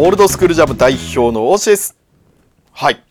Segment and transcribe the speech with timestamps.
[0.00, 1.96] オールドスクールジャム代表の大志です。
[2.70, 3.02] はい。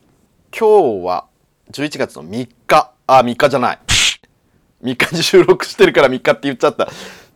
[0.58, 1.26] 今日は
[1.70, 2.94] 11月の3日。
[3.06, 3.80] あ、3日じゃない。
[4.82, 6.88] 3日に収録してるから3日って言っちゃった。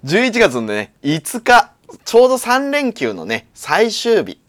[0.06, 1.74] 11月のね、5日。
[2.06, 4.40] ちょうど3連休のね、最終日。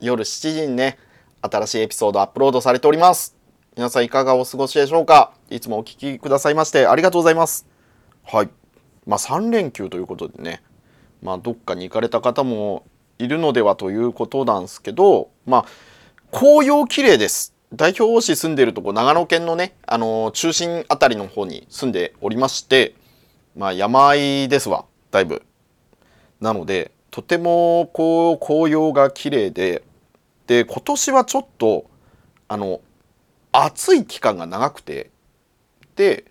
[0.00, 0.98] 夜7時にね、
[1.40, 3.36] 新しいエピソードアップロードされております。
[3.76, 5.30] 皆さんいかがお過ごしでしょうか？
[5.48, 7.68] いつもお聞きくださいましてありがとうございます。
[8.24, 8.48] はい。
[9.06, 10.60] まあ3連休ということでね、
[11.22, 12.82] まあどっかに行かれた方も
[13.18, 15.64] いるのではということなんですけど、まあ
[16.30, 17.54] 紅葉綺麗です。
[17.74, 22.94] 代表王子住んでるとこ長野県のね、あの中心あたりの方に住んでおりまして、
[23.56, 25.42] まあ山あいですわ、だいぶ。
[26.40, 29.82] なので、とてもこう紅葉が綺麗で、
[30.46, 31.84] で、今年はちょっと、
[32.48, 32.80] あの、
[33.52, 35.10] 暑い期間が長くて、
[35.96, 36.24] で、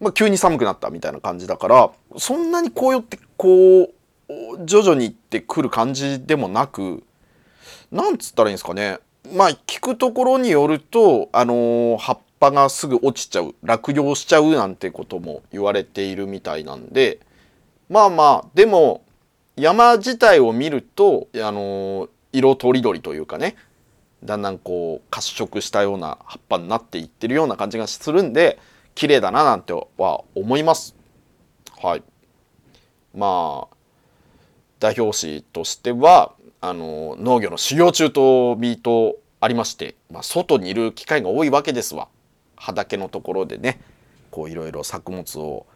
[0.00, 3.94] まあ、急に寒くなったみたいな感じだからそんなに紅葉ってこう
[4.64, 7.04] 徐々にってくる感じでもなく
[7.90, 8.98] なんつったらいいんですかね
[9.32, 17.20] まあ聞くところによるとあのー葉っぱがすぐ落ちちゃう落葉しちゃうなんてことも言われているみたいなんで
[17.88, 19.04] まあまあでも
[19.56, 23.56] 山自体を見るとあのー色とりどりというかね
[24.22, 28.58] だんだんこう褐色したような葉っぱになっていってるような感じがするんで
[28.94, 30.94] 綺麗だななんては思います。
[31.80, 32.02] はい。
[33.14, 33.75] まあ
[34.86, 42.06] 代表紙としてはあの農業の修行中と身とありまして、まあ、外にいる機会が多いわけですわ。
[42.54, 43.80] 畑のところでね
[44.30, 45.66] こういろいろ作物を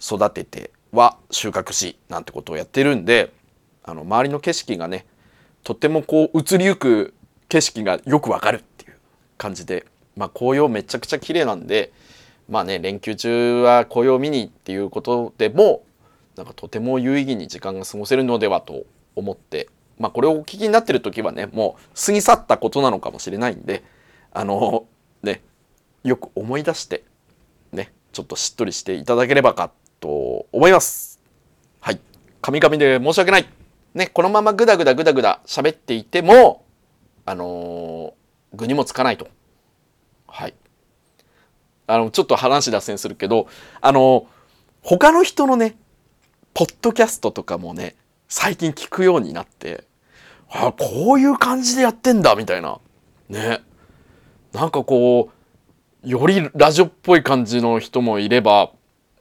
[0.00, 3.32] 育てては収穫しなんてことをやってるんで
[3.82, 5.04] あの周りの景色がね
[5.64, 7.12] とってもこう移りゆく
[7.48, 8.94] 景色がよくわかるっていう
[9.36, 9.84] 感じで、
[10.16, 11.92] まあ、紅葉めちゃくちゃ綺麗なんで
[12.48, 15.82] まあね連休中は紅葉を見にっていうことでも
[16.40, 18.84] なんかとても有意義に時間が過ごせるのではと
[19.14, 19.68] 思って
[19.98, 23.84] まあこれをお聞きになってる時はねもう過ぎ去ったことなのかもしれないんで
[24.32, 24.86] あの
[25.22, 25.42] ね
[26.02, 27.04] よく思い出して
[27.72, 29.70] ねちょっとしっとりしていただければか
[30.00, 31.20] と思います。
[31.80, 32.00] はい。
[32.40, 33.46] カミカミで申し訳ない。
[33.94, 36.64] ね、このままグダグダグダグダ喋っていても、
[37.24, 38.20] あのー
[38.52, 39.28] 具にもつかないと。
[40.26, 40.54] はい。
[41.86, 43.46] あの、ちょっと話脱線するけど、
[43.80, 44.26] あの
[44.82, 45.76] 他の人のね、
[46.54, 47.96] ポッドキャストとかもね、
[48.28, 49.84] 最近聞くようになって、
[50.50, 52.78] あこういう感じでやってんだ、みたいな。
[53.28, 53.60] ね。
[54.52, 55.30] なんかこ
[56.04, 58.72] う、よりラジオっぽい感じの人もいれば、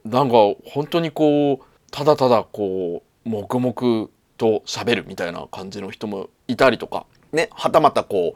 [0.05, 0.35] なんか
[0.65, 8.35] 本当にこう、ただただこう、黙々と喋るみたいな感じの人もいたりとか、ね、はたまたこ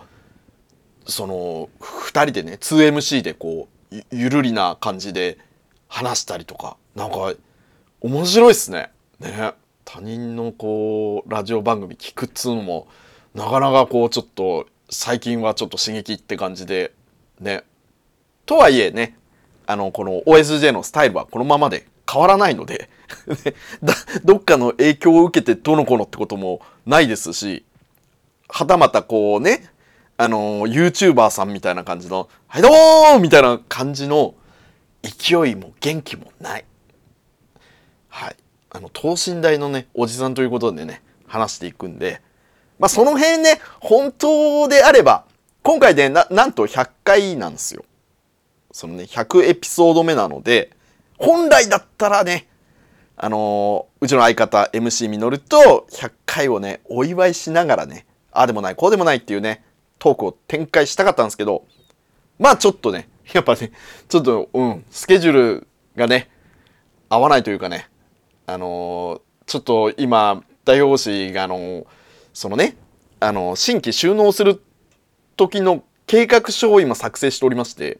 [1.05, 5.37] う、その、二人でね、2MC でこう、ゆゆるりな感じで
[5.87, 7.33] 話したりとか、なんか、
[8.03, 8.91] 面白いっすね。
[9.19, 9.53] ね。
[9.85, 12.87] 他人のこう、ラジオ番組聞くっつうのも、
[13.33, 16.93] なかなかこう、ちょっと、最近はちょっと刺激って感じで、
[17.39, 17.63] ね。
[18.45, 19.17] とはいえね、
[19.65, 22.89] あの、この OSJ のスタイルはこのままで変わらないので、
[24.25, 27.63] どっかの影響を受けてどの子のってこともないですし、
[28.49, 29.63] はたまたこうね、
[30.17, 32.71] あの、YouTuber さんみたいな感じの、はいどう
[33.13, 34.35] もみたいな感じの
[35.01, 36.65] 勢いも元気もない。
[38.13, 38.35] はい。
[38.69, 42.21] あの、等身大のね、おじさんということでね、話していくんで、
[42.77, 45.25] まあその辺ね、本当であれば、
[45.63, 47.83] 今回でな、なんと100回なんですよ。
[48.71, 50.69] そのね、100エピソード目なので、
[51.17, 52.47] 本来だったらね、
[53.17, 59.63] あのーうちの相方 MC みのると100回をね、お祝いしながらね、ああでもない、こうでもないっていうね、
[59.97, 61.65] トークを展開したかったんですけど、
[62.37, 63.71] まあちょっとね、やっぱね、
[64.07, 66.29] ちょっと、うん、スケジュールがね、
[67.09, 67.89] 合わないというかね、
[68.45, 71.85] あのちょっと今、代表士が、あの
[72.33, 72.77] そのね、
[73.19, 74.61] あの新規収納する
[75.37, 77.99] 時の計画書を今作成しておりまして、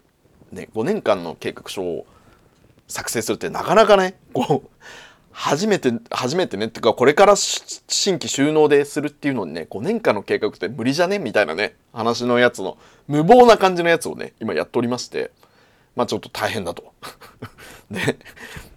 [0.52, 2.06] ね、5年間の計画書を
[2.88, 4.70] 作成するってなかなかね、こう、
[5.32, 11.18] 初めて、初めてね、ってかこれから新規収納でするっていうのにね、5年間の計画って無理じゃね？
[11.18, 15.32] みたいなね、話のやつの、無謀な感じのやつをね、今やっておりまして、
[15.96, 16.94] まあちょっと大変だと。
[17.94, 18.18] で、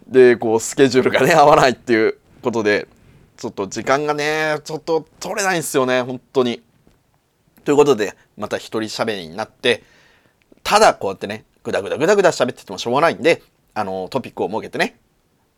[0.07, 2.87] で、こう、スケジュールがね、合わないっていうことで、
[3.35, 6.63] ちょっと時間がね、ちょっと取れないんですよね、本当に。
[7.65, 9.83] ということで、また一人喋りになって、
[10.63, 13.43] ただこうやってね、ぐだぐだぐだぐだ喋っててもしょうがないんで、
[13.73, 14.97] あの、トピックを設けてね、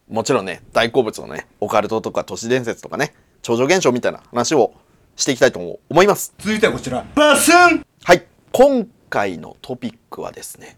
[0.09, 4.73] もちろんね、大好物のね、オカルトとか都市伝説とかね、超常現象みたいな話を
[5.15, 6.33] していきたいと思います。
[6.39, 10.77] 続いてはこちら、バスンはい、今回のトピックはですね、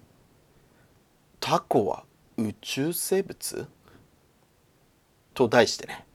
[1.40, 2.04] タコは
[2.42, 3.68] 宇宙生物？
[5.34, 6.06] と題してね、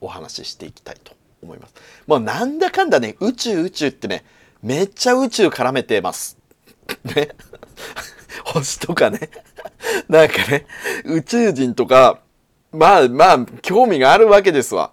[0.00, 1.12] お話ししていきたいと
[1.42, 1.74] 思います。
[2.06, 4.24] もうなんだかんだね、宇宙宇宙ってね、
[4.62, 6.38] めっちゃ宇宙絡めてます。
[7.04, 7.30] ね。
[8.44, 9.30] 星とかね。
[10.08, 10.66] なんかね、
[11.04, 12.20] 宇宙人とか、
[12.72, 14.92] まあまあ、興味があるわけですわ。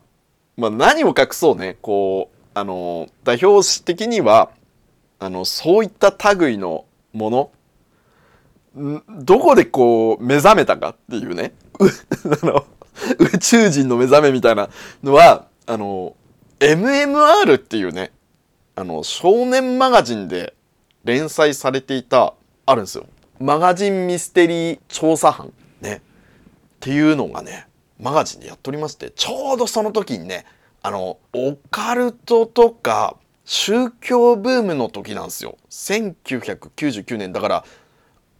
[0.55, 4.49] まあ何を隠そうね、こう、あの、代表史的には、
[5.19, 7.51] あの、そういった類のもの、
[9.09, 11.53] どこでこう、目覚めたかっていうね。
[12.41, 12.65] あの
[13.19, 14.69] 宇宙人の目覚めみたいな
[15.03, 16.15] のは、あの、
[16.59, 18.11] MMR っていうね、
[18.75, 20.53] あの、少年マガジンで
[21.03, 22.33] 連載されていた、
[22.65, 23.05] あるんですよ。
[23.39, 26.01] マガジンミステリー調査班ね。
[26.77, 27.67] っていうのがね、
[27.99, 30.45] マガジンでやっておりまして、ちょうどその時にね、
[30.81, 35.57] あの、オカルトとか宗教ブームの時なんですよ。
[35.69, 37.65] 1999年だから、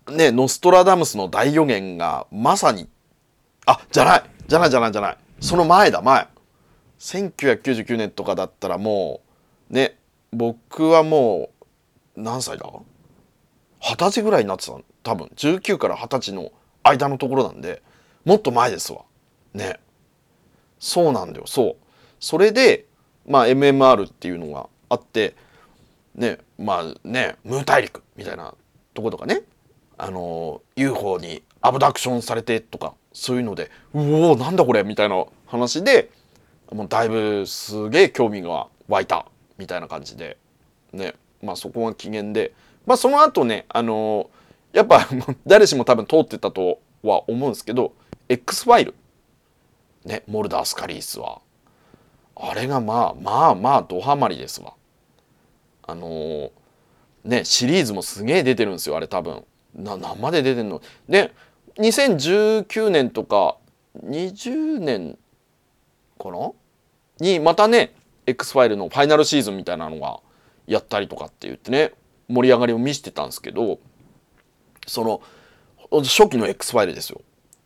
[0.10, 2.88] ね、ノストラダムスの大予言がまさに、
[3.66, 4.24] あ、じゃない。
[4.48, 5.18] じゃないじゃないじゃない。
[5.42, 6.28] その前だ、前。
[7.00, 9.22] 1999年とかだったらも
[9.70, 9.98] う、ね、
[10.32, 11.50] 僕はも
[12.16, 12.66] う、何歳だ？
[13.80, 14.74] 二十歳ぐらいになってた
[15.04, 15.28] 多分。
[15.36, 16.52] 19から二十歳の
[16.84, 17.84] 間のところなんで
[18.26, 19.02] もっと前ですわ。
[19.54, 19.80] ね。
[20.80, 21.46] そうなんだよ。
[21.48, 21.76] そう。
[22.20, 22.86] それで
[23.28, 25.36] まあ MMR っていうのがあって
[26.16, 28.56] ねまあねムー大陸みたいな
[28.94, 29.44] とことかね。
[29.98, 34.00] あの UFO にアブダクションされてとかそういうのでう
[34.32, 36.12] おなんだこれみたいな話で
[36.72, 39.26] もうだいぶすげえ興味が湧いた
[39.58, 40.38] みたいな感じで
[40.94, 42.54] ねまあそこが機嫌で
[42.86, 44.30] まあその後ねあの
[44.74, 45.08] やっぱ
[45.48, 47.94] 誰しも多分通ってたとは思うんですけど
[48.30, 48.96] X ファイル。
[50.06, 51.42] ねモルダースカリースは。
[52.36, 54.74] あれがまあまあまあドハマりですわ。
[55.84, 56.52] あの
[57.24, 59.44] ねシリーズもすげえ出てるんですよあれ多分。
[59.78, 60.82] な何まで出てんの？
[61.08, 61.32] で
[61.78, 63.58] 2019年とか
[64.04, 65.18] 20年
[66.20, 66.52] かな？
[67.20, 67.94] にまたね
[68.26, 70.20] X ファイルのファイナルシーズンみたいなのが
[70.66, 71.94] やったりとかって言ってね
[72.28, 73.80] 盛り上がりを見せてたんですけど
[74.86, 75.22] その
[76.04, 77.22] 初期の X ファイルですよ。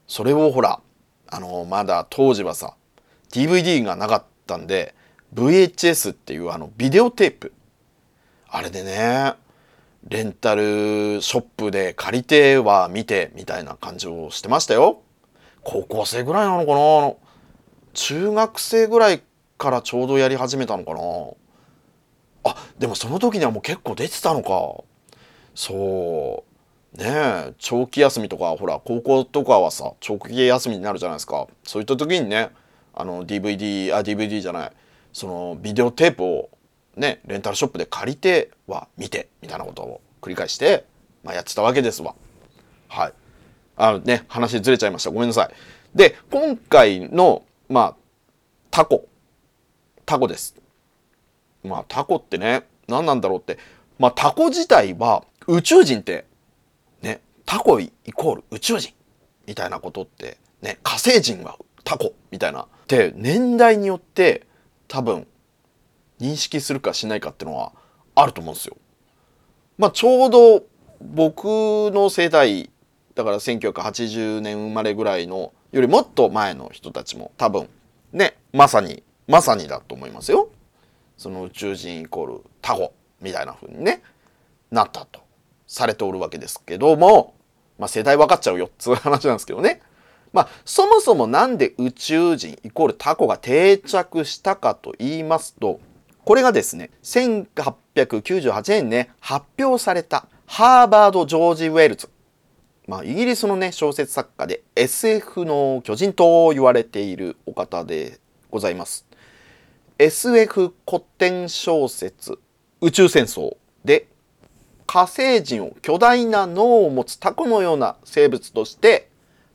[0.08, 0.80] それをほら
[1.28, 2.75] あのまだ当時はさ
[3.31, 4.94] DVD がなかったんで
[5.34, 7.54] VHS っていうあのビデオテープ。
[8.50, 9.34] あれでね
[10.07, 15.01] レンタルショップで借りては見てみたいな感じをしてましたよ。
[15.63, 17.13] 高校生ぐらいなのかな
[17.94, 19.21] 中学生ぐらい
[19.57, 21.00] からちょうどやり始めたのかな。
[22.44, 24.83] あでもその時にはもう結構出てたのか。
[25.53, 26.98] そう。
[26.98, 31.48] ねえ長期休みとかほら高校とかはさ長期休みになるじゃないですか。
[31.63, 32.50] そういった時にね
[32.94, 34.71] あの DVD あ DVD じゃない。
[35.13, 36.50] そのビデオテープを
[36.96, 40.86] ねレンタルショップで借りては見てみたいなことを繰り返して、
[41.24, 42.16] まあ、やってたわけですわ。
[42.88, 43.14] はい。
[43.78, 45.54] あのね話ずれちゃいましたごめんなさい。
[45.96, 47.96] で今回のまあ
[48.70, 49.08] タコ
[50.06, 50.56] タコです。
[51.63, 53.58] まあタコってね何なんだろうって
[53.98, 56.25] まあタコ自体は宇宙人って
[57.01, 58.94] ねタコイコール宇宙人
[59.48, 64.46] みたいなことってね火星人はタコみたいなって年代によって
[64.88, 65.27] 多分
[66.22, 67.74] 認識するかしないかっていうのは
[68.16, 68.78] あると思うんですよ。
[69.78, 70.63] まあ、ちょうど
[71.01, 71.46] 僕
[71.92, 72.70] の世代
[73.16, 77.68] だから1980年生まれぐらいのよりもっと前の人たちも多分
[78.13, 80.50] ねまさにまさにだと思いますよ。
[81.18, 84.01] その宇宙人イコールタゴみたいな風にね
[84.72, 85.22] なったと
[85.68, 87.34] されておるわけですけども、
[87.80, 89.82] まあ、世代分かっちゃうよっつう 話なんですけどね。
[90.34, 95.82] まあ、そもそもなんで宇宙人イコールタコが定着したかと言いますと
[96.25, 102.10] これがですね、1898年ね、発表されたハーバード・ジョージ・ウェルズ。
[102.88, 109.08] まあ、イギリスのね、小説作家で SF の巨人と言われているお方でございます。
[109.98, 112.40] SF 古典小説
[112.82, 114.08] 宇宙戦争で
[114.88, 119.10] 火星人を巨大な脳を持つタコのような生物として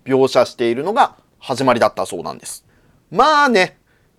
[0.05, 2.65] 描写しているのが始まりだったそうなんです。
[3.11, 3.77] まあね、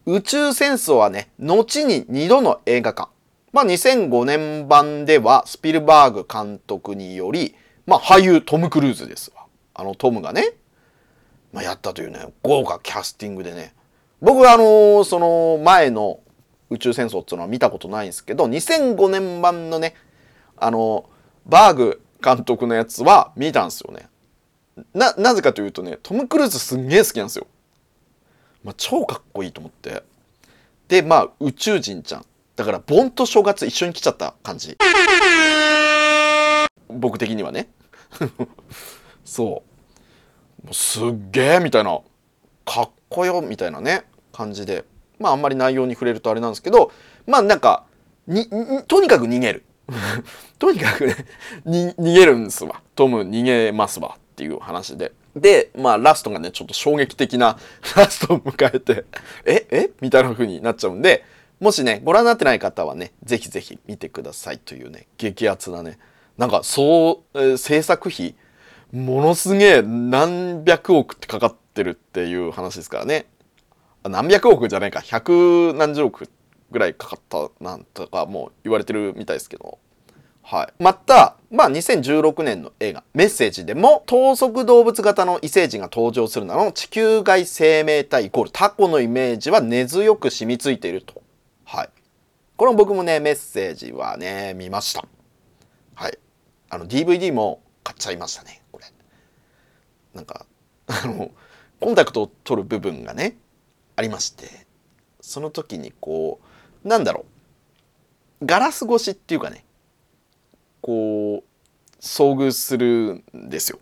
[0.07, 3.09] 宇宙戦争はね、後に2度の映画化。
[3.53, 9.43] まあ、2005年版ではスピルバーグ監督により、まあ、俳優トム・クルーズですわ。
[9.75, 10.53] あのトムがね、
[11.53, 13.73] まあ、やったというね、豪華キャスティングでね、
[14.21, 16.21] 僕はあのその前の
[16.69, 19.93] 宇宙戦争っていうのは見たことないんですけど2005年版のね
[20.57, 21.09] あの
[21.45, 24.09] バーグ監督のやつは見たんですよね
[24.93, 27.47] ななぜかというとねトム・クルーズすんげえ好きなんですよ、
[28.67, 30.03] まあ、超かっこいいと思って。
[30.89, 32.25] でまあ宇宙人じゃん。
[32.57, 34.75] だから盆と正月一緒に来ちゃった感じ。
[36.89, 37.69] 僕的にはね。
[39.23, 39.63] そ
[40.63, 40.65] う。
[40.65, 41.97] もうすっげえみたいな。
[42.65, 44.83] かっこよみたいなね感じで。
[45.17, 46.91] まああんまり内容に触れるとあれなんですけど。
[47.25, 47.85] まあなんか
[48.27, 48.49] に
[48.85, 49.63] とにかく逃げる。
[50.59, 51.15] とにかくね
[51.63, 52.81] 逃げるんですわ。
[52.95, 54.17] トム逃げますわ。
[54.17, 55.13] っていう話で。
[55.39, 57.57] でまあラストがねちょっと衝撃的な
[57.95, 59.05] ラストを迎えて
[59.45, 59.89] ええ？
[60.01, 61.23] みたいな風になっちゃうんで
[61.59, 65.97] もしねご覧になってない方はねぜひぜひ見てくださいというね激アツなね
[66.37, 68.35] なんかそう、えー、制作費
[68.91, 73.25] ものすげえ何百億ってかかってるっていう話ですからね。
[74.03, 76.29] 何百億じゃないか百何十億
[76.71, 79.79] ぐらいかかったなんとかもう言われてるみたいですけど。
[80.49, 91.21] はい、また、まあ、2016年の映画「メッセージ」でも等速動物型の異星人が登場するなど地球外生命体イコールタコのイメージは根強く染みついていると。
[91.65, 91.89] はい、
[92.55, 95.03] これも僕もねメッセージはね見ました。
[95.95, 96.17] はい、
[96.69, 98.85] あの DVD も買っちゃいましたねこれ。
[100.13, 100.45] なんか
[100.87, 101.29] あの
[101.81, 103.35] コンタクトを取る部分がね
[103.97, 104.65] ありまして
[105.19, 106.39] その時にこ
[106.85, 107.25] うなんだろ
[108.41, 109.65] うガラス越しっていうかね
[110.87, 113.79] こう遭遇するんですよ。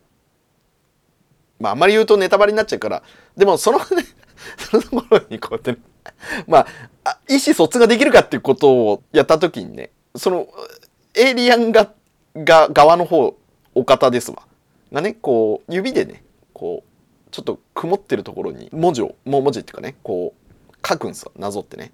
[1.59, 3.03] まああんまり言うとネタバレになっちゃうから
[3.37, 3.85] でもそのね
[4.57, 5.77] そのところにこうやってね
[6.47, 6.65] ま
[7.03, 10.47] あ意思疎通ができるかっていうことをやった時にねその
[11.13, 11.93] エイリアンが
[12.35, 13.37] が側の方
[13.75, 14.41] お方ですわ
[14.91, 21.91] がねこう指でねこうちょっと曇ってるところに文字をもう文字っていうかねこう書くんですよなぞってね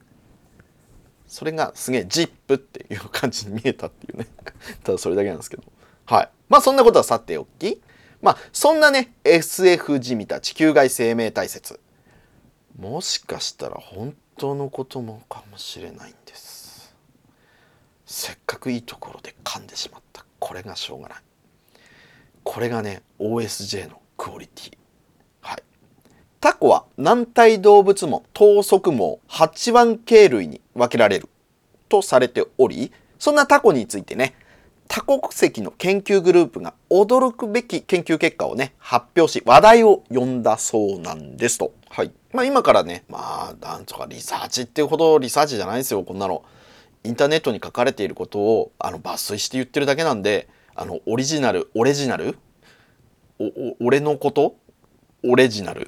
[1.31, 4.27] それがすげえジップっていう感じに見えたっていうね。
[4.83, 5.63] ただそれだけなんですけど。
[6.05, 6.29] はい。
[6.49, 7.81] まあそんなことはさておき。
[8.21, 11.79] まあそんなね SF じみた地球外生命体説。
[12.77, 16.93] もしかしたら本当のこともかもしれないんです。
[18.05, 20.25] せっかくいいところで噛んでしまった。
[20.37, 21.19] これがしょうがない。
[22.43, 24.77] これがね OSJ のクオリティ。
[25.39, 25.63] はい。
[26.41, 31.29] タコは軟体動物網、頭足網、八腕形類に分けられる
[31.87, 34.33] とされており、そんなタコについてね、
[34.87, 41.73] 多国籍の研究グループが驚くべき研究結果をね、発表し、話題を呼んだそうなんですと。
[41.89, 42.11] はい。
[42.33, 46.43] まあ今からね、まあなんとかリサーチっていうほどリサーチじゃないですよ、こんなの。
[47.03, 52.39] インターネットに書かれていることをあの抜粋して言ってるだけなんで、あの、オリジナル、オレジナル、
[53.37, 54.55] お、俺のこと？
[55.23, 55.87] オレジナル？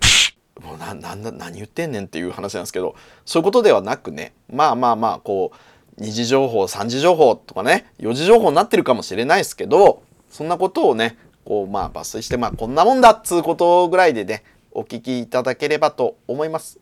[0.64, 5.52] もうなな何言ってんねんっていう話なんですけどそういうことではなくねまあまあまあこ
[5.98, 16.80] う2次情報3次情報とかね4次情報になってるかもしれないですけどそんなことをねこうまあ抜粋してまあこんなもんだっつうことぐらいでねお聞きいただければと思います。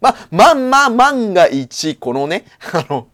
[0.00, 3.08] まあまあまあ万が一このね あの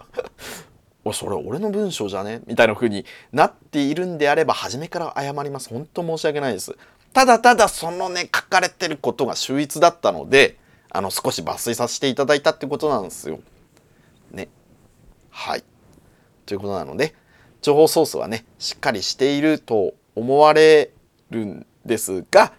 [1.04, 2.40] おそれ俺の文章じゃね？
[2.46, 5.68] みたいな風になっているんであれば初めから謝ります。
[5.70, 6.76] 本当申し訳ないです。
[7.12, 10.58] ただただそのね書かれてることが秀逸だったので
[10.90, 13.40] あの少し抜粋させていただいたってことなんですよ。
[14.30, 14.48] ね。
[15.30, 15.64] はい。
[16.46, 17.14] ということなので
[17.60, 20.90] 情報ソースはねしっかりしていると思われ
[21.30, 22.52] るんですが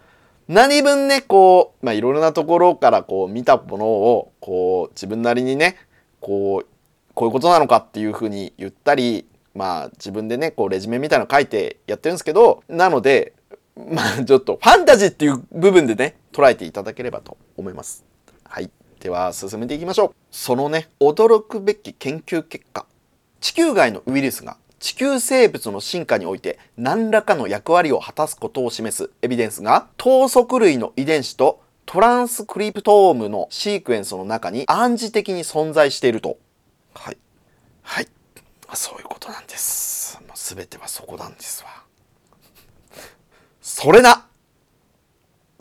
[0.48, 5.76] 何分ねこうまあいろいろなところからこう見たものをこう自分なりにね
[6.20, 6.66] こう
[7.14, 13.32] こういうことなのかっていうふうに言ったりまあ自分でねこうレジュメみたいなの書いてやってるんですけどなので
[13.76, 18.04] まあちょっとファンタジーっていう部分でね捉えていただければと思います。
[18.44, 18.70] はい。
[19.00, 20.14] では進めていきましょう。
[20.30, 22.86] そのね驚くべき研究結果
[23.40, 36.38] 地球外のウイルスが地球生物の進化において何らかの役割を果たすことを示すエビデンスが頭足類の遺伝子とトランスクリプトームのシークエンスの中に暗示的に存在していると。
[36.94, 37.18] はい。
[37.82, 38.08] はい。
[38.74, 40.20] そういうことなんです。
[40.34, 41.89] すべてはそこなんですわ。
[43.60, 44.26] それな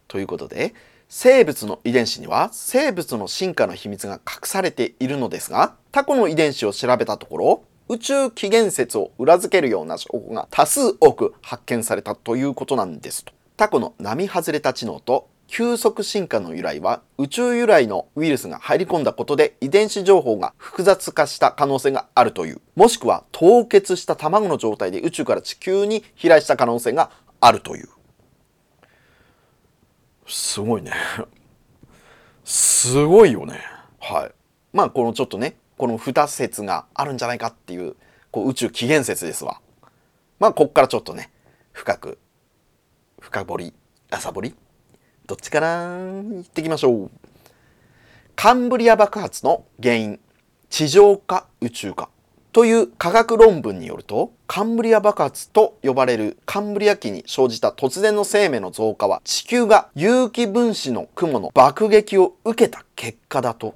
[0.07, 0.73] ということで
[1.07, 13.33] 生物の遺伝子には生物の進化の秘密が隠されているのですがタコの遺伝子を調べたところ宇宙起源説を裏付けるような証拠が多数多く発見されたということなんですと。
[13.57, 27.09] タコの並外れた知能と急速進化の由来は宇宙由来のウイルスが入り込んだことで遺伝子情報が複雑化した可能性があるというもしくは凍結した卵の状態で宇宙から地球に飛来した可能性が
[27.41, 27.87] あるという
[30.27, 30.91] すごいね
[32.43, 33.59] すごいよね
[33.99, 34.31] はい。
[34.73, 37.95] まあこのちょっとね、この2説があるんじゃないかっていう、
[38.31, 39.61] こう宇宙起源説ですわ。
[40.39, 41.31] まあこっからちょっとね、
[41.71, 42.17] 深く、
[43.19, 43.73] 深掘り、
[44.09, 44.55] 朝掘り
[45.27, 47.11] どっちかな行ってきましょう。
[48.35, 50.19] カンブリア爆発の原因、
[50.69, 52.09] 地上か宇宙か
[52.51, 63.75] という科学論文によると、カンブリア爆発と呼ばれるカンブリア紀に生じた突然の生命の増加は地球が有機分子の雲の爆撃を受けた結果だと。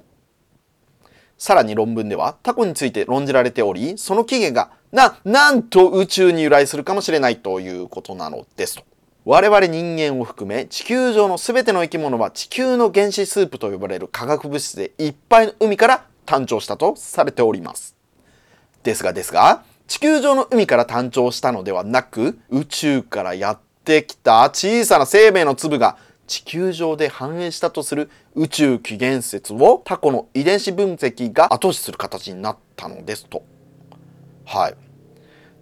[1.38, 8.82] さらに論文ではタコについて論じられており、その起源がな、なんと宇宙に由来するかもしれないということなのですと。
[9.24, 17.93] 我々人間を含め地球上の全ての生き物は地球の原子スープと呼ばれる化学物質でいっぱいの海から誕生したとされております。
[18.84, 33.42] ですがですが、地球上の海から誕生したのではなく、宇宙からやってきた小さな生命の粒が地球上で繁栄したとする宇宙起源説をタコの遺伝子分析が後押しする形になったのですと。
[34.44, 34.74] はい。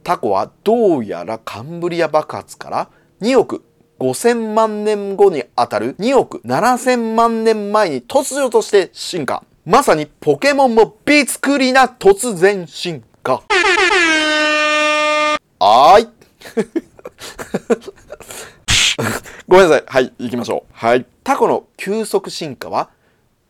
[0.02, 3.64] タコはどうやらカンブリア爆発から2億
[4.00, 9.44] 5000万年後にあたる2億7000万年前に突如として進化。
[9.64, 13.42] まさにポケモンもびつくりな突然進化。
[15.58, 16.08] はーい。
[19.46, 19.84] ごめんなさい。
[19.86, 20.72] はい、行きましょう。
[20.72, 21.06] はい。
[21.22, 22.90] タコの急速進化は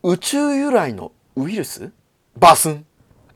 [0.03, 1.91] 宇宙由来のウイルス？
[2.37, 2.85] バスン。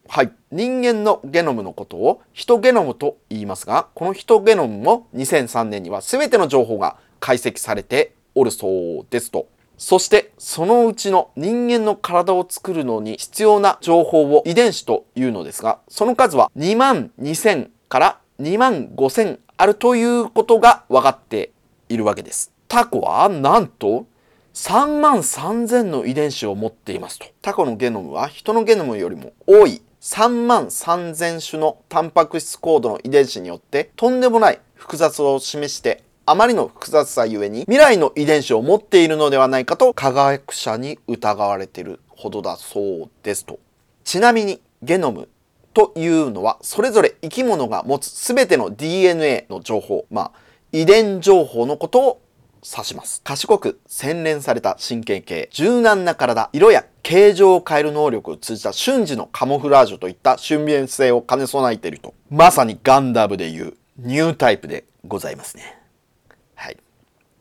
[0.08, 0.32] はい。
[0.52, 9.48] 人間のゲノムのことをヒトゲノムと言いますが、このヒトゲノムも2003年には全ての情報が解析されておるそうですと。
[9.78, 21.52] そしてそのうちの人間の体を作るのに必要な情報を遺伝子というのですが、その数は2万2000から2万5000あるということが分かって
[21.90, 22.52] いるわけです。
[22.68, 24.08] タコはなんと
[24.54, 27.28] 3万3000の遺伝子を持っていますと。
[27.44, 43.60] タコのゲノムは人のゲノムよりも多い3万3000種のタンパク質コードの遺伝子によってとんでもない複雑を示してあまりの複雑さゆえに未来の遺伝子を持っているのではないかと科学者に疑われているほどだそうですと。
[44.04, 45.30] ちなみにゲノム
[45.74, 50.32] というのはそれぞれ生き物が持つ全ての DNA の情報、まあ
[50.74, 52.22] 遺伝情報のことを
[52.62, 53.22] 指します。
[53.24, 62.14] 賢く洗練された神経系、柔軟な体、色や形状を変える能力を通じた瞬時のカモフラージュといった俊敏性を兼ね備えていると。
[62.30, 65.77] まさにガンダムでいうニュータイプでございますね。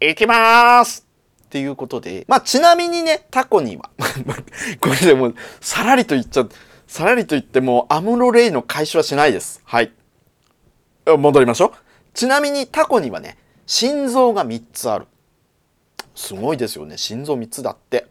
[0.00, 0.14] はい。
[0.14, 1.06] きます
[1.46, 3.90] っていうことで、まあちなみにね、タコには、
[4.80, 6.46] これでもさらりと言っちゃ、
[6.86, 9.62] さらりと言ってもアムロレイの回収はしないです。
[9.64, 9.92] はい。
[11.06, 11.70] 戻りましょう。
[12.14, 15.06] ちなみにタコにはね、心臓が3つある。
[16.14, 16.98] すごいですよね。
[16.98, 18.06] 心臓3つだって。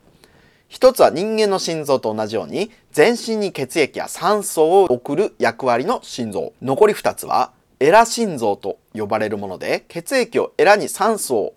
[0.68, 6.54] 一つは人間の心臓と同じように全身に血液や酸素を送る役割の心臓。
[6.62, 11.54] 残り2つはエラ心臓と呼ばれるもので血液をエラに酸素を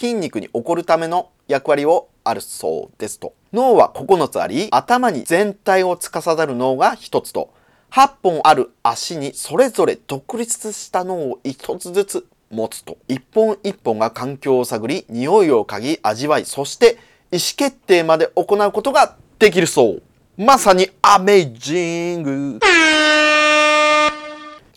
[0.00, 3.34] 筋肉に送るための役割をあるそうですと。
[3.52, 7.52] 脳は9つあり頭に全体を司る脳が1つと。
[7.90, 12.96] 8本ある足にそれぞれ独立した脳を1つずつ持つと。
[13.08, 16.96] 一本一本が環境を探り匂いを嗅ぎ味わいそして
[17.30, 20.02] 意思決定まで行うことができるそう。
[20.38, 22.60] まさにアメイジング。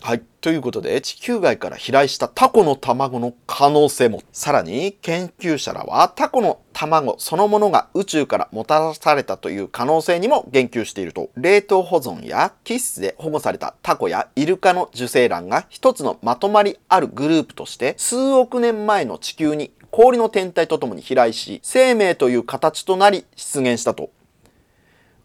[0.06, 0.22] はい。
[0.42, 4.22] ということで地球外から飛来したタコの卵の可能性も。
[4.32, 11.30] さらに研究者らはタコの卵そのものが宇宙からもたらされたという可能性にも言及していると。
[11.36, 24.10] 冷凍保存や基質で保護されたタコやイルカの受精卵が一つのまとまりあるグループとして数億年前の地球に氷の天体とともに飛来し生命という形となり出現したと。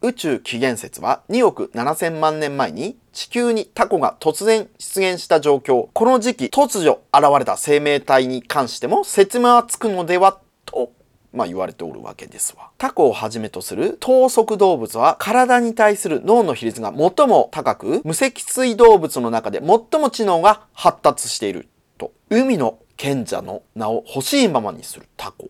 [0.02, 10.94] 宇宙起源説は2億7000万年前に地球にタコが突然出現した状況この時期突如現れた生命体に関しても説明はつくのではと
[11.34, 12.72] まあ言われておるわけですわ。
[12.78, 22.14] タコをはじめとする頭足動物は体に対する脳の比率が最も高く無脊椎動物の中で最も知能が発達していると。
[22.30, 25.50] 海の賢者の名を欲しいままにするタコ。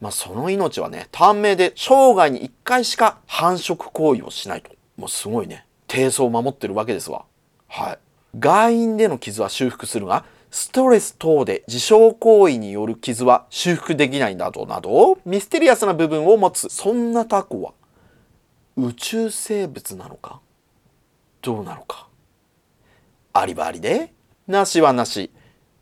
[0.00, 4.70] まあその命はね、短命で生涯に1回しか繁殖行為をしないと。
[4.96, 5.66] もうすごいね。
[5.86, 7.24] 低層を守ってるわけですわ。
[7.68, 7.98] はい。
[8.38, 17.72] 外因での傷は修復するが、ストレス等で自傷行為による傷は修復できないなどなど、ミステリアスな部分を持つ、そんなタコは、
[18.76, 20.40] 宇宙生物なのか？
[21.42, 22.08] どうなのか？
[23.32, 24.12] ありばありで、
[24.46, 25.30] なしはなし。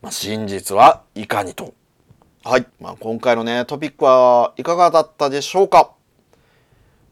[0.00, 1.74] まあ、真実はいかにと。
[2.44, 2.66] はい。
[2.80, 5.92] まあ、今回のね、トピックはいかがだったでしょうか？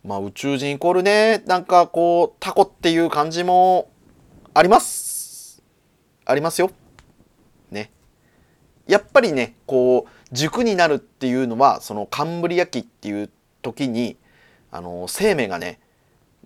[0.05, 3.91] まあ宇宙人イコールねなんかこうタコっていう感じも
[4.55, 5.65] あります
[6.25, 6.71] ありますよ
[7.73, 7.91] ね
[8.87, 13.31] やっぱりねこう軸になるっていうのはそのカンブリア紀っていう
[13.62, 14.17] 時に
[14.71, 15.81] あの生命がね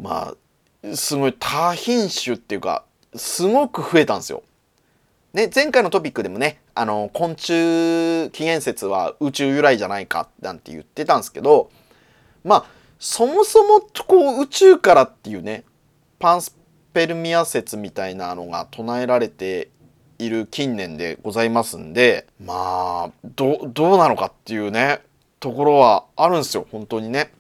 [0.01, 0.35] ま
[0.83, 4.43] あすごい多品種っていうかすごく増えたんですよ。
[5.33, 11.71] ね、前回のトピックでもねあの昆虫起源説は宇宙由来じゃないかなんて言ってたんですけど
[12.43, 12.65] まあ
[12.99, 15.65] そもそもこう宇宙からっていうね
[16.19, 16.57] パンス
[16.93, 19.69] ペルミア説みたいなのが唱えられて
[20.19, 25.01] いる近年でございますんでまあどどうなのかっていうね
[25.39, 27.33] ところはあるんですよ本当にね。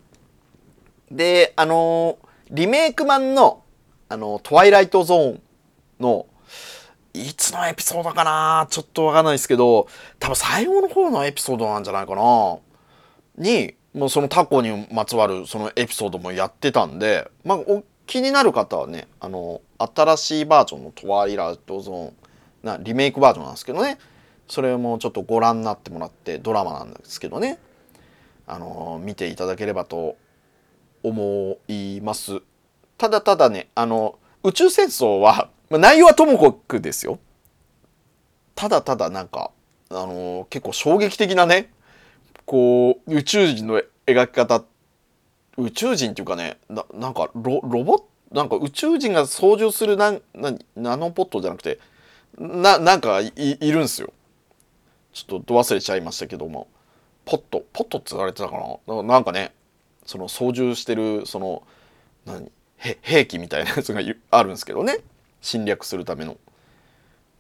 [1.11, 2.18] であの
[2.50, 3.64] リメイク版の
[4.09, 5.42] 「あのトワイライトゾーン」
[6.00, 6.26] の
[7.12, 12.59] いつのエピソードかなちょっとわかんないですけど多分最後の方のエピソードなんじゃないかな。
[13.37, 22.12] にもうそのタコにまつわるそのエピソードもやってたんでまあお気になる方はねあの新しいバージョンの「トワイライトゾーン」
[22.62, 23.99] なリメイクバージョンなんですけどね。
[24.49, 27.59] それもちょっとご覧になってもらってドラマなんですけどね。
[28.49, 30.16] あの見ていただければと
[31.05, 32.42] 思います。
[32.99, 37.18] ただただねあの宇宙戦争は、まあ、内容はともかくですよ。
[38.54, 39.52] ただただなんか
[39.88, 41.72] あの結構衝撃的なね
[42.44, 44.64] こう宇宙人の描き方。
[45.56, 51.78] 宇宙人っていうかねななんかロロボなんか宇宙人が操縦するななナノポットじゃなくて
[52.38, 54.12] ななんかいいるんすよ。
[55.12, 56.68] ちょっとど忘れちゃいましたけども。
[57.26, 58.56] ポットポットって言われてたか
[58.88, 59.02] な？
[59.02, 59.52] なんかね
[60.04, 61.62] その操縦してるその
[62.24, 62.50] 何？
[62.76, 64.98] 兵器みたいなやつがあるんですけどね。
[65.40, 66.37] 侵略するための。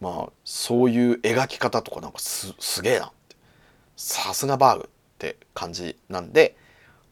[0.00, 3.36] まあそういう描き方とかなんかすすげえなって。
[3.96, 6.56] さすがバーグって感じなんで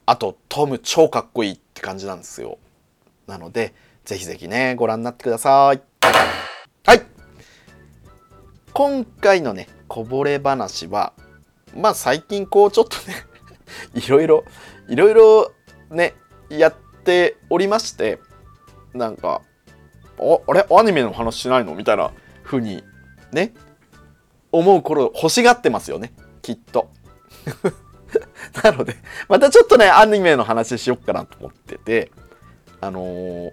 [0.07, 2.57] あとトム超かっこいいって感じなんですよ。
[3.27, 3.73] なので
[4.05, 5.81] ぜひぜひねご覧になってください。
[6.85, 7.01] はい。
[8.73, 11.13] 今回のねこぼれ話は
[11.75, 13.15] まあ最近こうちょっとね
[13.93, 14.43] いろいろ
[14.87, 15.51] いろいろ
[15.91, 16.15] ね
[16.49, 18.19] やっておりまして
[18.93, 19.41] なんか
[20.19, 20.65] ああれ？
[20.69, 21.75] アニメの話しないの？
[21.75, 22.11] みたいな
[22.43, 22.83] 風に
[23.31, 23.53] ね。
[24.51, 26.13] 思う頃欲しがってますよね。
[26.41, 26.89] きっと。
[28.63, 28.95] なので
[29.27, 32.11] またちょっとねアニメの話しよっかなと思ってて。
[32.81, 33.51] あのー、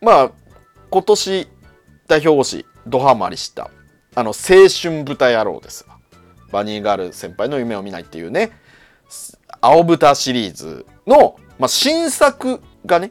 [0.00, 0.30] まあ
[0.88, 1.48] 今年
[2.06, 3.70] 代表推しドハマりした
[4.14, 5.86] あの青春豚野郎です。
[6.50, 8.50] バニーガール先輩の夢を見ないっていうね。
[9.60, 13.10] 青豚シリーズの、まあ、新作がね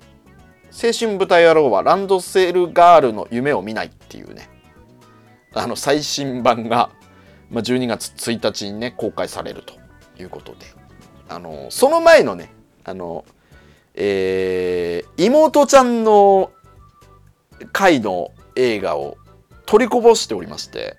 [0.74, 4.50] 青春豚野郎はランドセルガールの夢を見ないっていうね。
[5.54, 6.90] あの最新版が、
[7.52, 9.76] まあ、12月1日にね公開されると
[10.20, 10.66] いうことで。
[11.30, 12.52] あのその前のね
[12.84, 13.24] あの
[13.96, 16.52] えー、妹ちゃんの
[17.72, 19.18] 回の映画を
[19.66, 20.98] 取りこぼしておりまして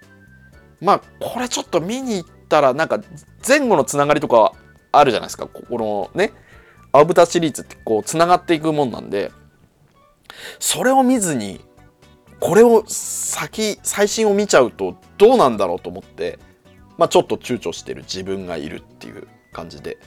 [0.81, 3.01] まあこれちょっと見に行ったらなんか
[3.47, 4.53] 前後のつながりとか
[4.93, 5.49] あるじゃないですか。
[5.49, 6.33] ここのね
[6.93, 9.33] 青豚シリーズってこうつながっていくもんなんで
[10.59, 11.61] それを見ずに
[12.41, 16.39] これを先最新を見ちゃうとどうなんだろうと思って
[16.99, 19.99] まあちょっと躊躇してる自分がいるっていう感じで。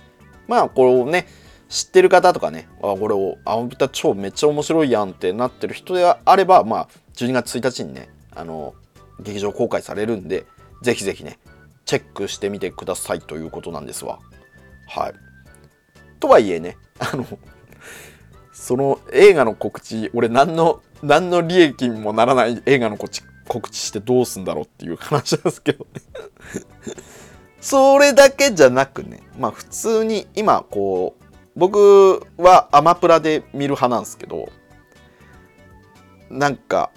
[0.48, 1.28] まあこれをね
[1.70, 8.74] 知ってる方とかねあこれを青豚超めっちゃ面白いやんってなってる人であればまあ12月1日にねあの
[9.20, 10.46] 劇場公開されるんで
[10.82, 11.40] ぜひぜひね
[11.86, 14.20] チェックしてみてくださいということなんですわ。
[14.88, 15.14] はい。
[16.20, 17.26] とはいえねあの
[18.60, 26.02] その映画の告知俺何の何の利益にもならない映画の告知告知してどうすんだろうっていう話なんですけどね。
[27.62, 31.24] それだけじゃなくねまあ普通に今こう
[31.56, 34.50] 僕はアマプラで見る派なんですけど
[36.30, 36.90] なんか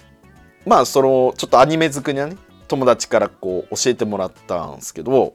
[0.65, 2.37] まあそのちょっとアニメ作りはね
[2.69, 5.35] 友達からこう教えてもらったんですけど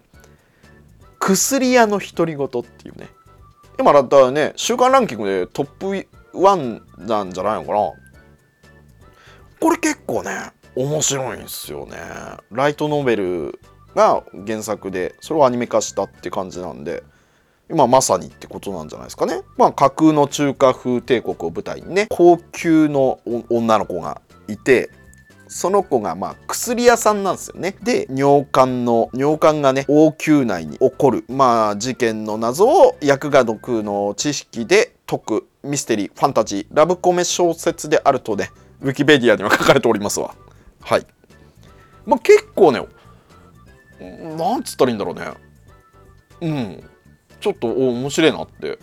[1.19, 3.09] 「薬屋の独り言」っていうね
[3.79, 6.07] 今だったらね週間ランキングでトップ
[6.37, 7.91] 1なんじゃないのかな。
[9.59, 10.31] これ結構ね
[10.75, 11.97] 面白いんですよね。
[12.51, 13.59] ライトノベル
[13.95, 17.03] が原作でそれをアニメ化したって感じなんで
[17.69, 19.41] 今まさにってことなんじゃないですかね。
[19.57, 24.91] まあ架空の中華風帝国を舞台にね高級の女の子がいて
[25.47, 27.75] その子がまあ薬屋さんなんですよね。
[27.83, 38.49] で尿管の尿管がね王宮内に起こるまあ事件の謎を薬学の知識で解くミステリーファンタジーラブコメ小説であるとね
[38.81, 40.35] ウィキペディアには書かれておりますわ。
[40.81, 41.05] はい。
[42.05, 42.85] まあ結構ね
[44.37, 45.25] なんつったらいいんだろうね。
[46.41, 46.83] うん。
[47.39, 48.79] ちょっと面白いなって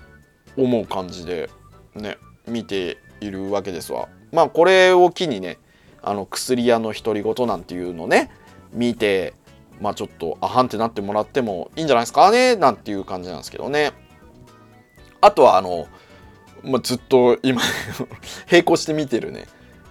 [0.57, 1.51] 思う感じで
[1.95, 5.59] ね見ているわけですわまあこれを機にね
[6.03, 8.31] あの薬屋の独り言なんていうのね
[8.73, 9.35] 見て
[9.81, 13.93] まあちょっとあはんってなってもらってもいいんじゃないですかねなんていう感じなんですけどね。
[15.21, 15.87] あとはあの、
[16.63, 17.63] まあ、ずっと今
[18.51, 19.47] 並行して見てるね。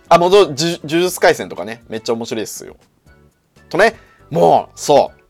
[0.09, 2.75] あもう呪術廻戦とかねめっちゃ面白いですよ。
[3.69, 3.95] とね
[4.29, 5.21] もうそう。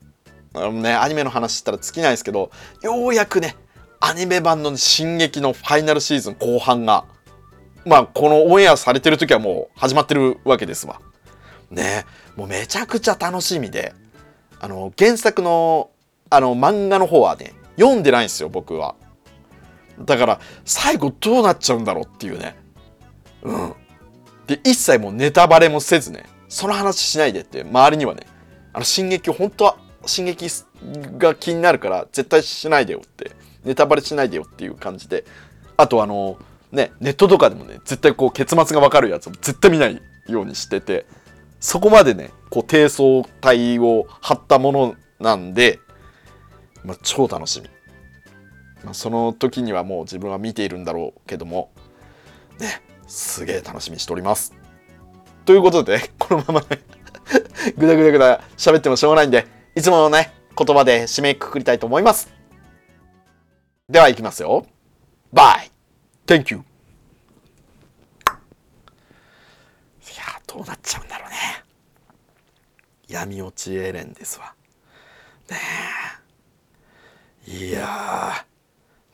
[0.53, 3.55] あのねアニメの話したら尽きないですけどようやくね
[4.01, 7.05] アニメ版の「進撃」のファイナルシーズン後半が
[7.85, 10.99] まあこのオンエアされてる時はもう始まってるわけですわ。
[11.69, 13.93] ねもうめちゃくちゃ楽しみで
[14.59, 15.89] あの原作の
[16.29, 18.95] あの漫画の方はね読んでないんですよ僕は。
[19.99, 22.55] だから最後どうなっちゃうんだろうっていうね。
[23.43, 23.73] うん。
[24.47, 28.27] で一切もうネタバレもせずねその話しないでって周りにはね
[28.73, 30.47] あの進撃本当は進撃
[31.17, 33.31] が気になるから絶対しないでよって
[33.63, 35.25] ネタバレしないでよっていう感じで
[35.77, 36.37] あとあの
[36.71, 41.05] ねネットとかでもね絶対こう結末が分かるやつを絶対見ないようにしてて
[41.59, 45.79] そこまでねこう低層体を張ったものなんで、
[46.83, 47.69] まあ、超楽しみ、
[48.83, 51.71] まあ、その時にはもう自分は見ているんだろうけども
[52.59, 54.53] ねすげえ楽しみにしております。
[55.45, 56.67] ということでこのままね
[57.77, 62.31] ぐだぐだぐだ喋ってもしょうがないんでいつものね言葉で締めくくりたいと思います。
[63.89, 64.65] では行きますよ。
[65.33, 65.71] バイ。
[66.25, 66.57] !Thank you!
[66.57, 66.61] い
[70.17, 71.35] やどうなっちゃうんだろうね。
[73.07, 74.53] 闇落ちエレンですわ。
[75.49, 75.57] ね
[77.47, 77.51] え。
[77.51, 78.45] いや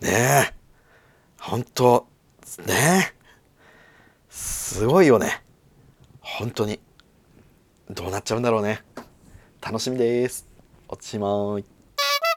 [0.02, 0.54] ねえ。
[1.40, 2.08] ほんと、
[2.66, 3.16] ねえ。
[4.30, 5.44] すごいよね。
[6.22, 6.80] 本当に。
[7.90, 8.84] どうなっちゃうんだろうね。
[9.62, 10.48] 楽しみです。
[10.88, 11.77] おしまい。